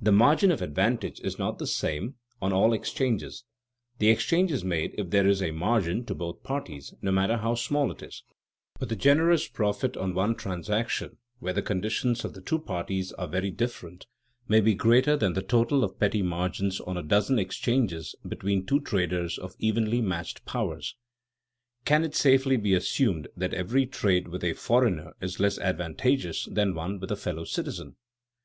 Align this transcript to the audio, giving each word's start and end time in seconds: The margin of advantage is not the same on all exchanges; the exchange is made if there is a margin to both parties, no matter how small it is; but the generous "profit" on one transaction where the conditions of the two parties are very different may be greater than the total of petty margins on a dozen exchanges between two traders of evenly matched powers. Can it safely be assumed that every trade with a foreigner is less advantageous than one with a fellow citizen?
The 0.00 0.10
margin 0.10 0.50
of 0.50 0.60
advantage 0.60 1.20
is 1.20 1.38
not 1.38 1.58
the 1.60 1.64
same 1.68 2.16
on 2.42 2.52
all 2.52 2.72
exchanges; 2.72 3.44
the 4.00 4.08
exchange 4.08 4.50
is 4.50 4.64
made 4.64 4.92
if 4.98 5.10
there 5.10 5.28
is 5.28 5.40
a 5.40 5.52
margin 5.52 6.04
to 6.06 6.16
both 6.16 6.42
parties, 6.42 6.92
no 7.00 7.12
matter 7.12 7.36
how 7.36 7.54
small 7.54 7.92
it 7.92 8.02
is; 8.02 8.24
but 8.80 8.88
the 8.88 8.96
generous 8.96 9.46
"profit" 9.46 9.96
on 9.96 10.14
one 10.14 10.34
transaction 10.34 11.18
where 11.38 11.52
the 11.52 11.62
conditions 11.62 12.24
of 12.24 12.34
the 12.34 12.40
two 12.40 12.58
parties 12.58 13.12
are 13.12 13.28
very 13.28 13.52
different 13.52 14.06
may 14.48 14.60
be 14.60 14.74
greater 14.74 15.16
than 15.16 15.34
the 15.34 15.42
total 15.42 15.84
of 15.84 16.00
petty 16.00 16.22
margins 16.22 16.80
on 16.80 16.96
a 16.96 17.02
dozen 17.04 17.38
exchanges 17.38 18.16
between 18.26 18.66
two 18.66 18.80
traders 18.80 19.38
of 19.38 19.54
evenly 19.60 20.00
matched 20.00 20.44
powers. 20.44 20.96
Can 21.84 22.02
it 22.02 22.16
safely 22.16 22.56
be 22.56 22.74
assumed 22.74 23.28
that 23.36 23.54
every 23.54 23.86
trade 23.86 24.26
with 24.26 24.42
a 24.42 24.54
foreigner 24.54 25.12
is 25.20 25.38
less 25.38 25.56
advantageous 25.56 26.46
than 26.50 26.74
one 26.74 26.98
with 26.98 27.12
a 27.12 27.16
fellow 27.16 27.44
citizen? 27.44 27.94